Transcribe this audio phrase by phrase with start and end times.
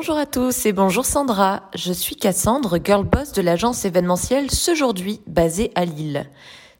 [0.00, 1.62] Bonjour à tous et bonjour Sandra.
[1.74, 6.26] Je suis Cassandre, girl boss de l'agence événementielle Sejourdhui, basée à Lille.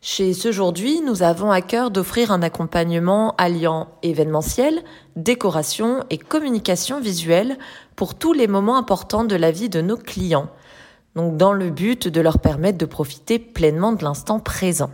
[0.01, 4.85] Chez Sejourdhui, nous avons à cœur d'offrir un accompagnement alliant événementiel,
[5.17, 7.59] décoration et communication visuelle
[7.97, 10.49] pour tous les moments importants de la vie de nos clients.
[11.17, 14.93] Donc dans le but de leur permettre de profiter pleinement de l'instant présent.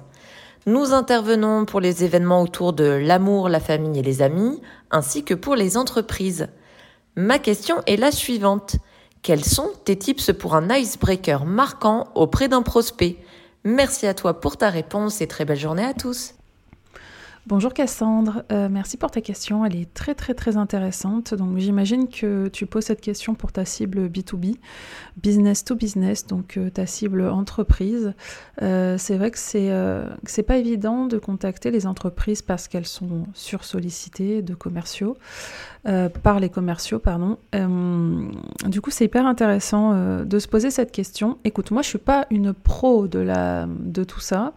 [0.65, 5.35] Nous intervenons pour les événements autour de l'amour, la famille et les amis, ainsi que
[5.35, 6.49] pour les entreprises.
[7.17, 8.77] Ma question est la suivante.
[9.23, 13.19] Quels sont tes tips pour un icebreaker marquant auprès d'un prospect?
[13.63, 16.35] Merci à toi pour ta réponse et très belle journée à tous.
[17.47, 21.35] Bonjour Cassandre, euh, merci pour ta question, elle est très très très intéressante.
[21.35, 24.57] Donc j'imagine que tu poses cette question pour ta cible B2B,
[25.19, 28.15] business to business, donc euh, ta cible entreprise.
[28.63, 34.41] Euh, c'est vrai que c'est pas évident de contacter les entreprises parce qu'elles sont sursollicitées
[34.41, 35.19] de commerciaux.
[36.23, 37.37] par les commerciaux, pardon.
[37.53, 39.93] du coup, c'est hyper intéressant
[40.25, 41.37] de se poser cette question.
[41.45, 44.55] Écoute, moi, je suis pas une pro de la de tout ça.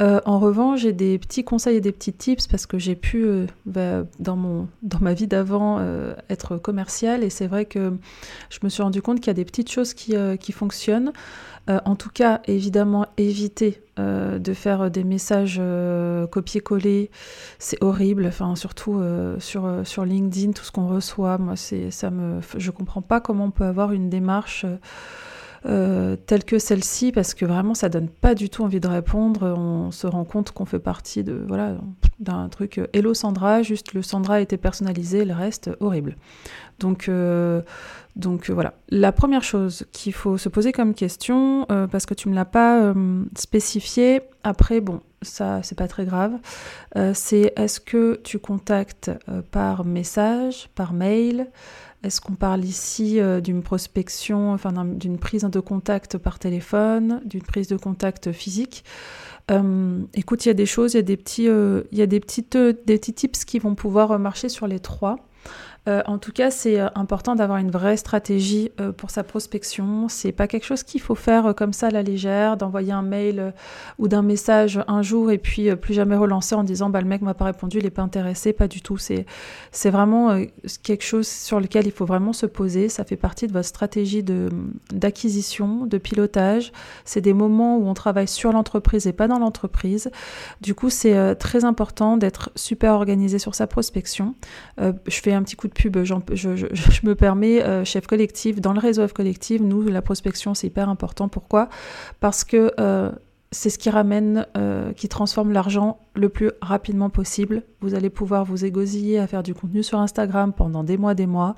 [0.00, 4.04] en revanche, j'ai des petits conseils et des petits parce que j'ai pu, euh, bah,
[4.18, 7.92] dans, mon, dans ma vie d'avant, euh, être commerciale et c'est vrai que
[8.50, 11.12] je me suis rendu compte qu'il y a des petites choses qui, euh, qui fonctionnent.
[11.68, 15.60] en tout cas, évidemment, éviter de faire des messages
[16.30, 17.10] copier-coller,
[17.58, 18.26] c'est horrible.
[18.26, 19.02] Enfin, surtout
[19.40, 23.46] sur, sur LinkedIn, tout ce qu'on reçoit, moi, c'est, ça me, je comprends pas comment
[23.46, 24.64] on peut avoir une démarche
[25.64, 29.52] telle que celle-ci parce que vraiment ça donne pas du tout envie de répondre.
[29.58, 31.74] On se rend compte qu'on fait partie de voilà
[32.18, 36.16] d'un truc euh, Hello Sandra, juste le Sandra été personnalisé, le reste horrible.
[36.78, 37.62] Donc euh,
[38.16, 38.74] donc voilà.
[38.88, 42.94] La première chose qu'il faut se poser comme question parce que tu me l'as pas
[43.34, 44.22] spécifié.
[44.42, 46.32] Après bon ça c'est pas très grave.
[47.12, 49.10] c'est est-ce que tu contactes
[49.50, 51.46] par message, par mail?
[52.06, 57.42] Est-ce qu'on parle ici euh, d'une prospection, enfin d'une prise de contact par téléphone, d'une
[57.42, 58.84] prise de contact physique?
[59.50, 62.02] Euh, Écoute, il y a des choses, il y a des petits, euh, il y
[62.02, 65.16] a des petites, des petits tips qui vont pouvoir marcher sur les trois.
[65.88, 70.08] Euh, en tout cas, c'est euh, important d'avoir une vraie stratégie euh, pour sa prospection.
[70.08, 73.52] C'est pas quelque chose qu'il faut faire comme ça à la légère, d'envoyer un mail
[73.98, 77.22] ou d'un message un jour et puis plus jamais relancer en disant bah le mec
[77.22, 78.98] m'a pas répondu, il est pas intéressé, pas du tout.
[78.98, 79.26] C'est
[79.70, 80.40] c'est vraiment
[80.82, 82.88] quelque chose sur lequel il faut vraiment se poser.
[82.88, 84.48] Ça fait partie de votre stratégie de
[84.92, 86.72] d'acquisition, de pilotage.
[87.04, 90.10] C'est des moments où on travaille sur l'entreprise et pas dans l'entreprise.
[90.60, 94.34] Du coup, c'est très important d'être super organisé sur sa prospection.
[94.78, 96.16] je fais un petit coup de pub, je,
[97.06, 100.88] me permets, euh, chef collectif, dans le réseau F collectif, nous, la prospection, c'est hyper
[100.88, 101.28] important.
[101.28, 101.68] Pourquoi?
[102.18, 103.12] Parce que euh,
[103.52, 107.62] c'est ce qui ramène, euh, qui transforme l'argent le plus rapidement possible.
[107.80, 111.26] Vous allez pouvoir vous égosiller à faire du contenu sur Instagram pendant des mois, des
[111.26, 111.54] mois,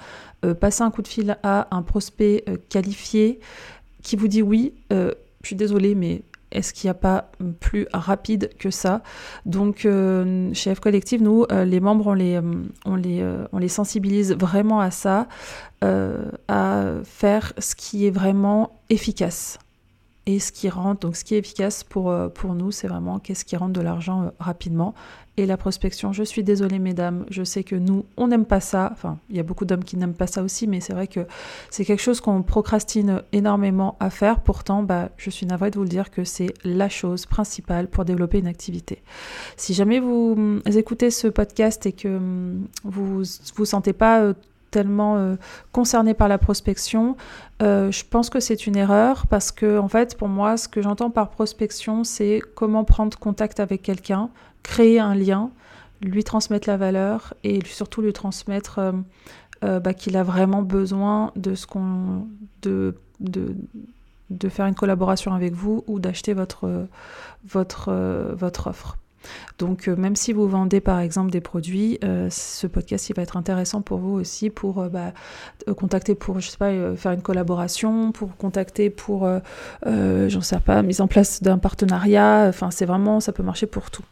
[0.60, 3.40] passer un coup de fil à un prospect qualifié
[4.02, 5.14] qui vous dit oui, je
[5.44, 7.30] suis désolée, mais est-ce qu'il n'y a pas
[7.60, 9.02] plus rapide que ça?
[9.46, 14.90] Donc, euh, chez F Collective, nous, euh, les membres, euh, on les sensibilise vraiment à
[14.90, 15.26] ça,
[15.80, 19.58] à faire ce qui est vraiment efficace.
[20.30, 23.46] Et ce qui rentre, donc ce qui est efficace pour, pour nous, c'est vraiment qu'est-ce
[23.46, 24.94] qui rentre de l'argent rapidement
[25.38, 26.12] et la prospection.
[26.12, 28.90] Je suis désolée, mesdames, je sais que nous, on n'aime pas ça.
[28.92, 31.20] Enfin, il y a beaucoup d'hommes qui n'aiment pas ça aussi, mais c'est vrai que
[31.70, 34.40] c'est quelque chose qu'on procrastine énormément à faire.
[34.40, 38.04] Pourtant, bah, je suis navrée de vous le dire que c'est la chose principale pour
[38.04, 39.02] développer une activité.
[39.56, 43.22] Si jamais vous écoutez ce podcast et que hum, vous
[43.56, 44.34] vous sentez pas
[44.68, 45.36] euh, tellement
[45.72, 47.16] concerné par la prospection.
[47.60, 51.10] je pense que c'est une erreur parce que, en fait, pour moi, ce que j'entends
[51.10, 54.30] par prospection, c'est comment prendre contact avec quelqu'un,
[54.62, 55.50] créer un lien,
[56.02, 58.94] lui transmettre la valeur et surtout lui transmettre
[59.62, 61.54] bah, qu'il a vraiment besoin de
[64.48, 66.88] faire une collaboration avec vous ou d'acheter votre
[68.66, 68.96] offre.
[69.58, 73.22] Donc, euh, même si vous vendez par exemple des produits, euh, ce podcast il va
[73.22, 75.12] être intéressant pour vous aussi pour euh, bah,
[75.76, 79.28] contacter pour, je sais pas, faire une collaboration, pour contacter pour,
[79.84, 82.46] j'en sais pas, mise en place d'un partenariat.
[82.48, 84.04] Enfin, c'est vraiment, ça peut marcher pour tout.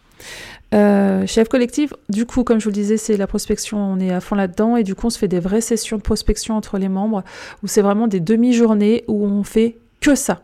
[0.72, 4.20] chef collectif, du coup, comme je vous le disais, c'est la prospection, on est à
[4.20, 6.88] fond là-dedans et du coup, on se fait des vraies sessions de prospection entre les
[6.88, 7.22] membres
[7.62, 10.42] où c'est vraiment des demi-journées où on fait que ça.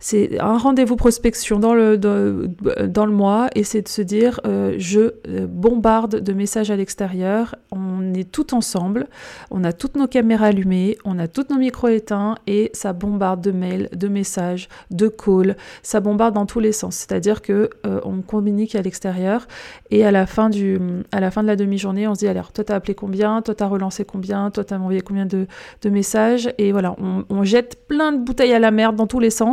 [0.00, 4.74] C'est un rendez-vous prospection dans le, dans, le mois et c'est de se dire euh,
[4.78, 9.08] je euh, bombarde de messages à l'extérieur, on est tout ensemble,
[9.50, 13.40] on a toutes nos caméras allumées, on a tous nos micros éteints et ça bombarde
[13.40, 16.94] de mails, de messages, de calls, ça bombarde dans tous les sens.
[16.94, 19.46] C'est-à-dire que euh, communique à l'extérieur
[19.90, 20.78] et à la fin du
[21.12, 23.54] à la fin de la demi-journée, on se dit alors toi t'as appelé combien, toi
[23.54, 25.46] t'as relancé combien, toi t'as envoyé combien de,
[25.82, 26.52] de, messages?
[26.58, 29.47] Et voilà, on jette plein de bouteilles à la merde dans tous les sens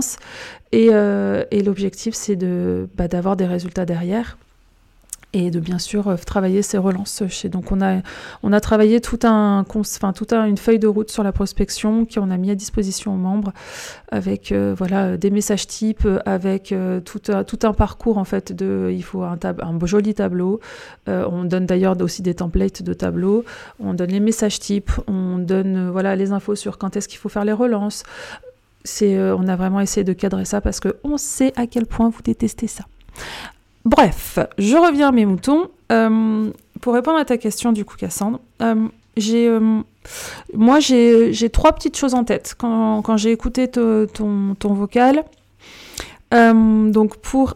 [0.73, 4.37] euh, et, l'objectif, c'est de, bah, d'avoir des résultats derrière
[5.37, 7.21] et de bien sûr euh, travailler ces relances.
[7.51, 7.99] Donc on a,
[8.41, 12.31] on a travaillé tout un, tout un, une feuille de route sur la prospection qu'on
[12.31, 13.51] a mis à disposition aux membres
[14.13, 18.89] avec euh, voilà des messages types, avec tout, un, tout un parcours en fait de,
[18.93, 20.61] il faut un, un joli tableau.
[21.07, 23.43] on donne d'ailleurs aussi des templates de tableaux.
[23.81, 27.29] On donne les messages types, on donne voilà les infos sur quand est-ce qu'il faut
[27.29, 28.03] faire les relances,
[29.01, 32.21] euh, on a vraiment essayé de cadrer ça parce qu'on sait à quel point vous
[32.21, 32.85] détestez ça.
[33.83, 35.69] Bref, je reviens à mes moutons.
[35.91, 36.51] Euh,
[36.81, 39.81] pour répondre à ta question du coup, Cassandre, euh,
[40.53, 44.07] moi j'ai trois petites choses en tête quand, j'ai écouté ton,
[44.57, 45.23] ton, vocal.
[46.31, 47.55] donc pour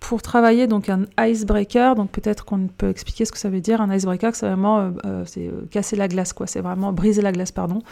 [0.00, 3.80] pour travailler donc un icebreaker, donc peut-être qu'on peut expliquer ce que ça veut dire.
[3.80, 4.92] Un icebreaker, c'est vraiment
[5.26, 6.46] c'est casser la glace, quoi.
[6.46, 7.82] C'est vraiment briser la glace, pardon.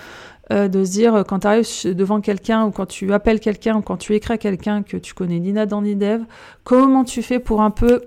[0.50, 3.76] Euh, de se dire euh, quand tu arrives devant quelqu'un ou quand tu appelles quelqu'un
[3.76, 6.22] ou quand tu écris à quelqu'un que tu connais ni Nadan ni Dev,
[6.64, 8.00] comment tu fais pour un peu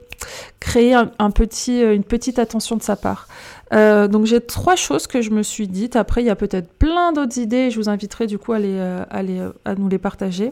[0.59, 3.27] créer un, petit, euh, une petite attention de sa part?
[3.74, 5.95] donc j'ai trois choses que je me suis dites.
[5.95, 7.71] Après, il y a peut-être plein d'autres idées.
[7.71, 10.51] Je vous inviterai du coup à, à, les, à nous les partager.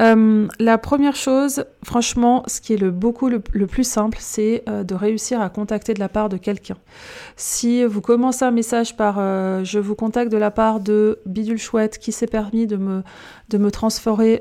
[0.00, 4.84] Euh, la première chose, franchement, ce qui est le, beaucoup le, plus simple, c'est euh,
[4.84, 6.76] de réussir à contacter de la part de quelqu'un.
[7.36, 11.58] Si vous commencez un message par euh, je vous contacte de la part de Bidule
[11.58, 13.02] Chouette qui s'est permis de me,
[13.50, 14.40] de vous transférer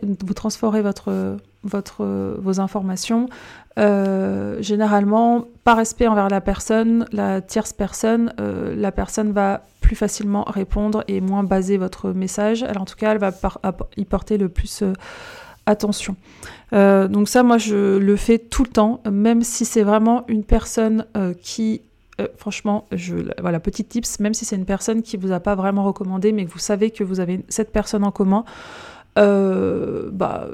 [1.63, 3.28] vos informations,
[3.78, 11.04] généralement, par respect envers la personne, la tierce personne, la personne va plus facilement répondre
[11.10, 12.64] et moins baser votre message.
[12.64, 13.34] Elle, en tout cas, elle va
[13.98, 14.86] y porter le plus
[15.66, 16.16] attention.
[16.72, 20.46] Euh, donc ça, moi, je le fais tout le temps, même si c'est vraiment une
[20.46, 21.82] personne euh, qui
[22.22, 25.56] euh, franchement, je, voilà, petit tips, même si c'est une personne qui vous a pas
[25.56, 28.46] vraiment recommandé, mais que vous savez que vous avez cette personne en commun,
[29.18, 30.48] bah,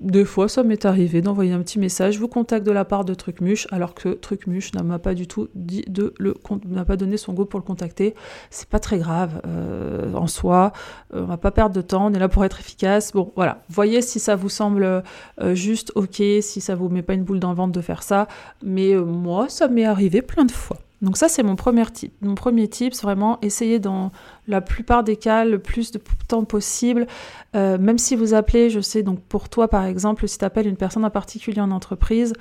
[0.00, 3.14] des fois, ça m'est arrivé d'envoyer un petit message, vous contacte de la part de
[3.14, 6.34] Trucmuche, alors que Trucmuche n'a pas du tout dit de le
[6.66, 8.14] n'a pas donné son go pour le contacter.
[8.50, 10.72] C'est pas très grave euh, en soi.
[11.14, 12.06] Euh, on va pas perdre de temps.
[12.06, 13.12] On est là pour être efficace.
[13.12, 13.62] Bon, voilà.
[13.68, 17.40] Voyez si ça vous semble euh, juste ok, si ça vous met pas une boule
[17.40, 18.28] dans le ventre de faire ça.
[18.62, 20.78] Mais moi, ça m'est arrivé plein de fois.
[21.02, 22.12] Donc ça, c'est mon premier tip.
[22.22, 24.10] Mon premier tip, c'est vraiment essayer dans
[24.48, 27.06] la plupart des cas le plus de temps possible.
[27.54, 30.66] Euh, même si vous appelez, je sais, donc pour toi par exemple, si tu appelles
[30.66, 32.32] une personne en particulier en entreprise,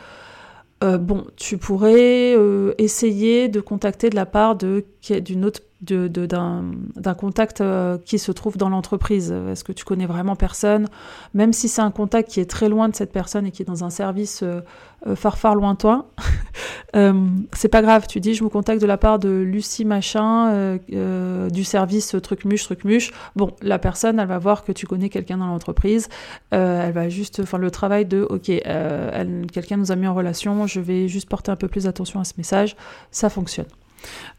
[0.84, 7.64] euh, bon, tu pourrais euh, essayer de contacter de la part d'une autre d'un contact
[8.06, 9.32] qui se trouve dans l'entreprise.
[9.32, 10.88] Est-ce que tu connais vraiment personne?
[11.34, 13.66] Même si c'est un contact qui est très loin de cette personne et qui est
[13.66, 14.44] dans un service
[15.56, 16.06] lointain,
[16.96, 20.48] Euh, c'est pas grave, tu dis je vous contacte de la part de Lucie Machin
[20.48, 23.12] euh, euh, du service truc muche, truc muche.
[23.36, 26.08] Bon, la personne, elle va voir que tu connais quelqu'un dans l'entreprise.
[26.52, 28.46] elle va juste faire le travail de ok,
[29.52, 32.24] quelqu'un nous a mis en relation, je vais juste porter un peu plus attention à
[32.24, 32.76] ce message.
[33.12, 33.68] Ça fonctionne.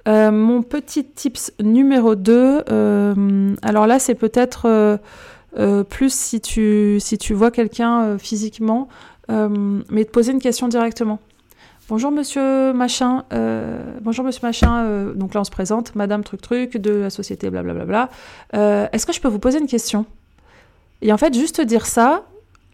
[0.06, 2.64] Mon petit tips numéro 2,
[3.62, 4.98] alors là c'est peut-être
[5.88, 8.88] plus si tu, vois quelqu'un physiquement,
[9.28, 11.18] mais te poser une question directement.
[11.88, 16.42] Bonjour monsieur machin, euh, bonjour monsieur machin, euh, donc là on se présente, madame truc
[16.42, 18.10] truc de la société blablabla.
[18.54, 20.04] Euh, Est-ce que je peux vous poser une question?
[21.00, 22.24] Et en fait, juste dire ça,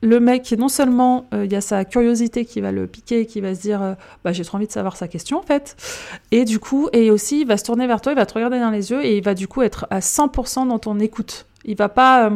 [0.03, 3.55] le mec, non seulement il y a sa curiosité qui va le piquer, qui va
[3.55, 5.77] se dire bah, j'ai trop envie de savoir sa question en fait,
[6.31, 8.59] et du coup, et aussi il va se tourner vers toi, il va te regarder
[8.59, 11.47] dans les yeux et il va du coup être à 100% dans ton écoute.
[11.65, 12.33] Il va pas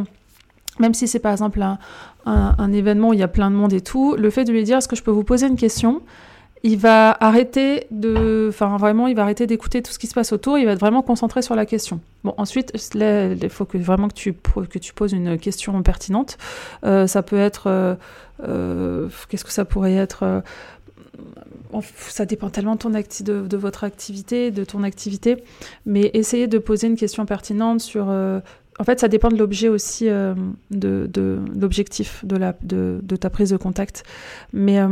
[0.78, 1.78] même si c'est par exemple un,
[2.26, 4.62] un, événement où il y a plein de monde et tout, le fait de lui
[4.64, 6.02] dire est-ce que je peux vous poser une question?
[6.66, 10.32] Il va arrêter de, enfin vraiment, il va arrêter d'écouter tout ce qui se passe
[10.32, 10.58] autour.
[10.58, 12.00] Il va être vraiment concentré sur la question.
[12.24, 16.38] Bon, ensuite, il faut vraiment que tu poses une question pertinente.
[16.84, 17.94] Euh, ça peut être, euh,
[18.42, 20.42] euh, qu'est-ce que ça pourrait être
[22.08, 25.44] ça dépend tellement de, votre activité, de ton activité,
[25.84, 28.06] mais essayez de poser une question pertinente sur
[28.78, 30.34] en fait, ça dépend de l'objet aussi, euh,
[30.70, 34.04] de, l'objectif de, ta prise de contact.
[34.52, 34.88] Mais, euh,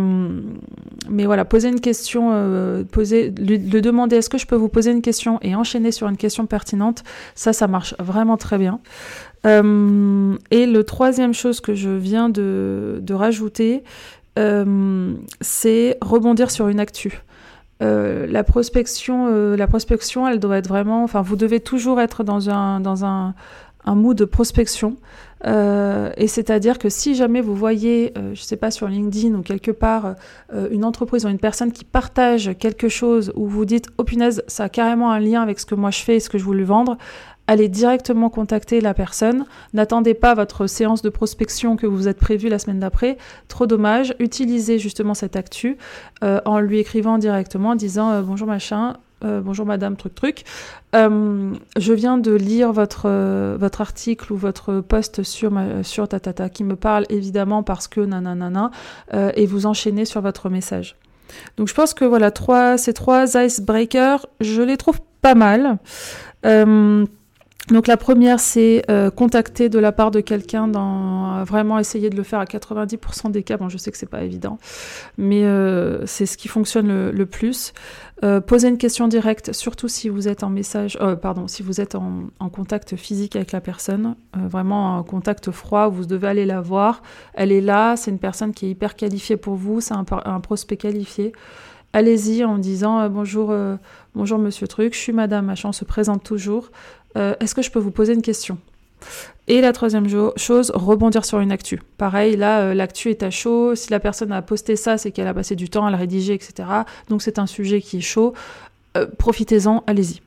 [1.08, 5.02] voilà, poser une question, euh, poser, lui, demander est-ce que je peux vous poser une
[5.02, 8.80] question et enchaîner sur une question pertinente, ça, ça marche vraiment très bien.
[9.44, 13.84] et le troisième chose que je viens de, rajouter,
[15.40, 17.20] c'est rebondir sur une actu.
[17.80, 21.04] la prospection, la prospection, elle doit être vraiment.
[21.04, 23.34] Enfin, vous devez toujours être dans un dans un
[23.84, 24.96] un mood de prospection.
[25.46, 29.34] Euh, et c'est-à-dire que si jamais vous voyez, euh, je ne sais pas, sur LinkedIn
[29.34, 30.14] ou quelque part,
[30.52, 34.42] euh, une entreprise ou une personne qui partage quelque chose où vous dites, oh punaise,
[34.46, 36.44] ça a carrément un lien avec ce que moi je fais et ce que je
[36.44, 36.96] voulais vendre,
[37.46, 39.44] allez directement contacter la personne.
[39.74, 43.18] N'attendez pas votre séance de prospection que vous êtes prévue la semaine d'après.
[43.48, 44.14] Trop dommage.
[44.18, 45.76] Utilisez justement cette actu
[46.22, 50.44] en lui écrivant directement, en disant bonjour machin, euh, bonjour madame, truc truc.
[50.94, 56.08] Euh, je viens de lire votre, euh, votre article ou votre post sur, ma, sur
[56.08, 58.70] Tatata qui me parle évidemment parce que nanana
[59.12, 60.96] et vous enchaînez sur votre message.
[61.56, 65.78] Donc je pense que voilà, trois, ces trois icebreakers, je les trouve pas mal.
[67.68, 72.10] Donc la première, c'est euh, contacter de la part de quelqu'un, dans euh, vraiment essayer
[72.10, 73.56] de le faire à 90% des cas.
[73.56, 74.58] Bon, je sais que c'est pas évident,
[75.16, 77.72] mais euh, c'est ce qui fonctionne le, plus.
[78.46, 82.28] poser une question directe, surtout si vous êtes en message, pardon, si vous êtes en,
[82.52, 87.02] contact physique avec la personne, vraiment un contact froid, vous devez aller la voir.
[87.32, 90.76] Elle est là, c'est une personne qui est hyper qualifiée pour vous, c'est un prospect
[90.76, 91.32] qualifié
[91.94, 93.54] allez-y en disant bonjour,
[94.14, 96.70] bonjour monsieur truc, je suis madame machin, on se présente toujours.
[97.16, 98.58] Euh, est-ce que je peux vous poser une question?
[99.46, 101.80] Et la troisième chose, rebondir sur une actu.
[101.98, 103.74] Pareil, là, euh, l'actu est à chaud.
[103.74, 106.32] Si la personne a posté ça, c'est qu'elle a passé du temps à le rédiger,
[106.32, 106.68] etc.
[107.08, 108.32] Donc c'est un sujet qui est chaud.
[108.96, 110.23] Euh, profitez-en, allez-y.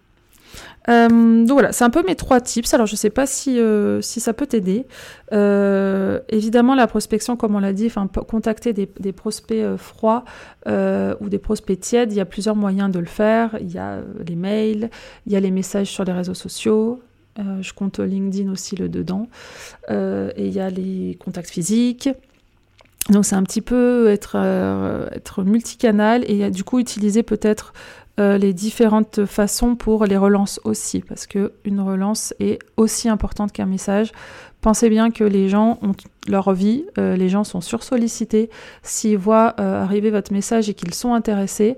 [0.88, 2.74] Donc voilà, c'est un peu mes trois tips.
[2.74, 3.60] Alors je ne sais pas si,
[4.01, 4.86] si ça peut t'aider.
[5.32, 7.92] évidemment, la prospection, comme on l'a dit,
[8.27, 10.24] contacter des, prospects froids
[10.66, 13.58] ou des prospects tièdes, il y a plusieurs moyens de le faire.
[13.60, 14.89] Il y a les mails,
[15.25, 17.01] il y a les messages sur les réseaux sociaux,
[17.39, 19.27] euh, je compte LinkedIn aussi le dedans.
[19.89, 22.10] Euh, et il y a les contacts physiques.
[23.10, 27.74] Donc c'est un petit peu être, euh, être multicanal et du coup utiliser peut-être
[28.18, 33.68] les différentes façons pour les relances aussi, parce que une relance est aussi importante qu'un
[33.68, 34.12] message.
[34.62, 35.94] Pensez bien que les gens ont
[36.28, 38.50] leur vie, les gens sont sursollicités.
[38.82, 41.78] S'ils voient arriver votre message et qu'ils sont intéressés,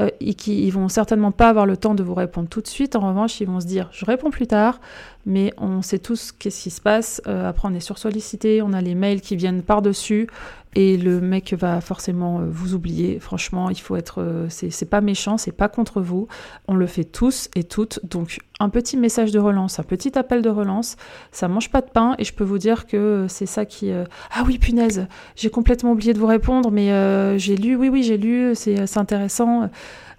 [0.00, 2.68] euh, et qui ils vont certainement pas avoir le temps de vous répondre tout de
[2.68, 2.94] suite.
[2.94, 4.80] En revanche, ils vont se dire je réponds plus tard,
[5.28, 7.22] mais on sait tous qu'est-ce qui se passe.
[7.28, 10.26] Euh, après, on est sursollicité, on a les mails qui viennent par-dessus
[10.74, 13.20] et le mec va forcément euh, vous oublier.
[13.20, 14.46] Franchement, il faut être.
[14.48, 16.26] c'est pas méchant, c'est pas contre vous.
[16.66, 18.00] On le fait tous et toutes.
[18.04, 20.96] Donc, un petit message de relance, un petit appel de relance,
[21.30, 23.92] ça mange pas de pain et je peux vous dire que c'est ça qui.
[24.30, 25.06] Ah oui, punaise,
[25.36, 29.68] j'ai complètement oublié de vous répondre, mais j'ai lu, oui, oui, j'ai lu, c'est intéressant.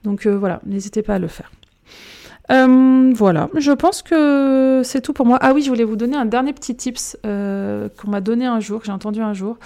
[0.03, 1.51] Donc euh, voilà, n'hésitez pas à le faire.
[2.51, 5.37] Euh, voilà, je pense que c'est tout pour moi.
[5.41, 8.59] Ah oui, je voulais vous donner un dernier petit tips euh, qu'on m'a donné un
[8.59, 9.57] jour, que j'ai entendu un jour.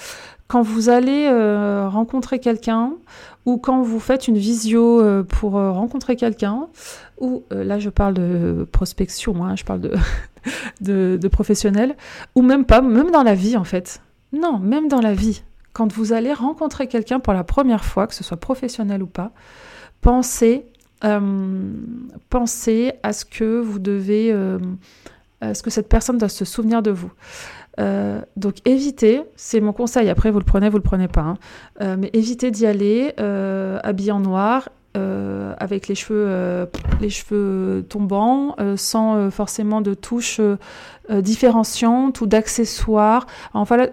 [0.48, 1.30] Quand vous allez
[1.88, 2.92] rencontrer quelqu'un
[3.46, 6.68] ou quand vous faites une visio pour rencontrer quelqu'un,
[7.20, 9.94] ou là je parle de prospection, hein, je parle de,
[10.82, 11.96] de, de professionnel,
[12.36, 14.02] ou même pas, même dans la vie en fait.
[14.32, 15.44] Non, même dans la vie.
[15.74, 19.32] Quand vous allez rencontrer quelqu'un pour la première fois, que ce soit professionnel ou pas,
[20.02, 20.66] pensez,
[21.06, 21.20] euh,
[22.30, 24.58] pensez à ce que vous devez, euh,
[25.42, 27.12] à ce que cette personne doit se souvenir de vous.
[27.80, 31.36] Euh, donc évitez, c'est mon conseil, après vous le prenez, vous le prenez pas,
[31.80, 31.98] hein.
[31.98, 33.14] mais évitez d'y aller
[33.84, 36.68] habillé en noir euh, avec les cheveux, euh,
[37.02, 40.40] les cheveux tombants, euh, sans forcément de touches
[41.10, 43.28] différenciantes ou d'accessoires.
[43.54, 43.88] Enfin,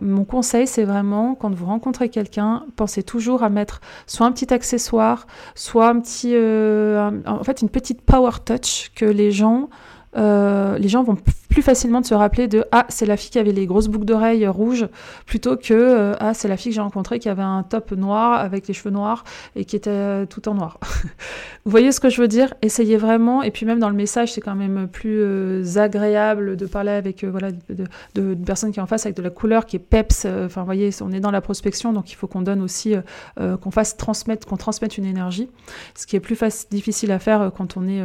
[0.00, 4.52] mon conseil, c'est vraiment quand vous rencontrez quelqu'un, pensez toujours à mettre soit un petit
[4.54, 9.70] accessoire, soit un petit, en fait, une petite power touch que les gens,
[10.14, 11.16] les gens vont
[11.56, 14.04] plus facilement de se rappeler de ah c'est la fille qui avait les grosses boucles
[14.04, 14.86] d'oreilles rouges
[15.24, 18.38] plutôt que euh, ah c'est la fille que j'ai rencontrée qui avait un top noir
[18.38, 20.78] avec les cheveux noirs et qui était euh, tout en noir.
[21.64, 22.52] Vous voyez ce que je veux dire?
[22.60, 26.66] Essayez vraiment et puis même dans le message c'est quand même plus euh, agréable de
[26.66, 29.78] parler avec voilà de, personnes qui sont en face avec de la couleur qui est
[29.78, 30.26] peps.
[30.26, 32.94] Enfin vous voyez on est dans la prospection donc il faut qu'on donne aussi
[33.38, 35.48] qu'on fasse transmettre qu'on transmette une énergie,
[35.94, 36.38] ce qui est plus
[36.70, 38.02] difficile à faire quand on est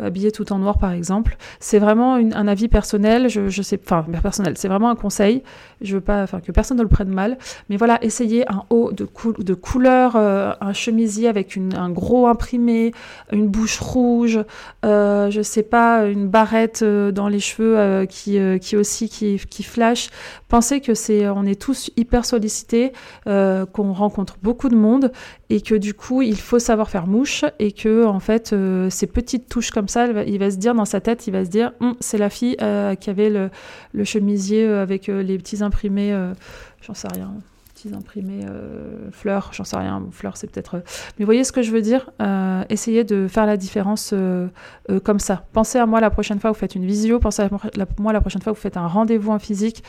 [0.00, 1.36] habillé tout en noir par exemple.
[1.58, 5.42] C'est vraiment un avis personnel, je, je sais, enfin personnel, c'est vraiment un conseil.
[5.80, 7.36] Je veux pas, que personne ne le prenne mal,
[7.68, 9.06] mais voilà, essayez un haut de,
[9.38, 12.92] de couleur, euh, un chemisier avec un gros imprimé,
[13.32, 14.40] une bouche rouge,
[14.84, 19.40] euh, je sais pas, une barrette euh, dans les cheveux euh, qui, qui aussi qui,
[19.48, 20.08] qui flash.
[20.48, 22.92] Pensez que c'est, on est tous hyper sollicités,
[23.24, 25.10] qu'on rencontre beaucoup de monde
[25.50, 28.54] et que du coup il faut savoir faire mouche et que en fait
[28.90, 31.50] ces petites touches comme ça, il va se dire dans sa tête, il va se
[31.50, 32.56] dire hum, c'est la fille
[33.00, 36.16] qui avait le, chemisier avec les petits imprimés,
[36.82, 37.34] j'en sais rien
[37.92, 40.82] imprimés euh, fleurs, j'en sais rien, fleurs c'est peut-être...
[41.18, 44.48] Mais voyez ce que je veux dire euh, Essayez de faire la différence euh,
[45.02, 45.44] comme ça.
[45.52, 47.50] Pensez à moi la prochaine fois vous faites une visio, pensez à
[47.98, 49.82] moi la prochaine fois vous faites un rendez-vous en physique.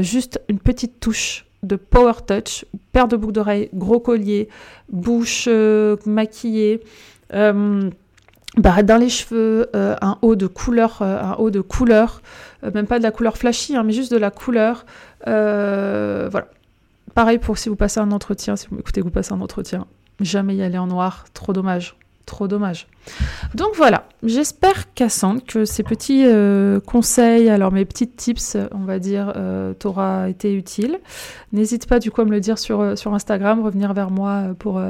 [0.00, 4.48] juste une petite touche de power touch, paire de boucles d'oreilles, gros collier,
[4.90, 5.48] bouche
[6.04, 6.82] maquillée,
[8.56, 12.22] barrette dans les cheveux, un haut de couleur, un haut de couleur,
[12.62, 14.86] même pas de la couleur flashy, hein, mais juste de la couleur.
[15.26, 16.46] voilà.
[17.14, 19.86] Pareil pour si vous passez un entretien, si vous m'écoutez, vous passez un entretien.
[20.20, 21.96] Jamais y aller en noir, trop dommage.
[22.26, 22.88] Trop dommage.
[23.54, 28.98] Donc voilà, j'espère Cassandre que ces petits euh, conseils, alors mes petits tips, on va
[28.98, 30.98] dire, euh, t'aura été utile.
[31.52, 34.82] N'hésite pas du coup à me le dire sur, euh, Instagram, revenir vers moi pour,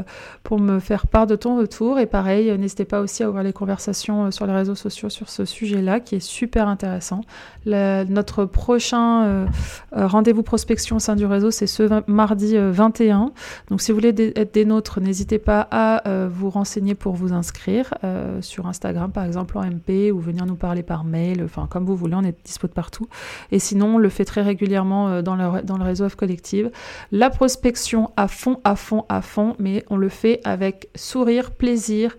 [0.45, 1.99] pour me faire part de ton retour.
[1.99, 5.45] Et pareil, n'hésitez pas aussi à ouvrir les conversations sur les réseaux sociaux sur ce
[5.45, 7.21] sujet-là qui est super intéressant.
[7.67, 9.47] notre prochain
[9.93, 13.33] rendez-vous prospection au sein du réseau, c'est ce mardi 21.
[13.69, 17.93] Donc si vous voulez être des nôtres, n'hésitez pas à vous renseigner pour vous inscrire.
[18.05, 21.87] Euh, sur Instagram par exemple en MP ou venir nous parler par mail, enfin comme
[21.87, 23.09] vous voulez, on est dispo de partout.
[23.51, 26.71] Et sinon, on le fait très régulièrement euh, dans le, dans le réseau Off Collective.
[27.13, 32.17] La prospection à fond, à fond, à fond, mais on le fait avec sourire, plaisir.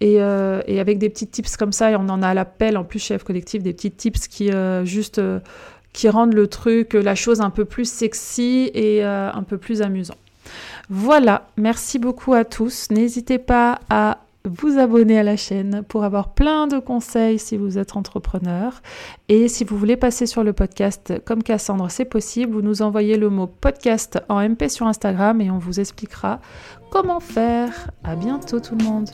[0.00, 2.76] Et, euh, et, avec des petits tips comme ça, et on en a à l'appel
[2.78, 4.50] en plus chez F Collective, des petits tips qui
[4.84, 5.20] juste
[5.92, 10.14] qui rendent le truc, la chose un peu plus sexy et un peu plus amusant.
[10.88, 12.90] Voilà, merci beaucoup à tous.
[12.90, 17.78] N'hésitez pas à vous abonner à la chaîne pour avoir plein de conseils si vous
[17.78, 18.82] êtes entrepreneur.
[19.28, 22.52] Et si vous voulez passer sur le podcast comme Cassandre, c'est possible.
[22.52, 26.40] Vous nous envoyez le mot podcast en MP sur Instagram et on vous expliquera
[26.90, 27.90] comment faire.
[28.04, 29.10] À bientôt tout le monde.